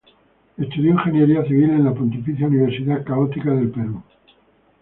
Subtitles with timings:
[0.57, 4.01] Estudió Ingeniería Civil en la Pontificia Universidad Católica del Perú.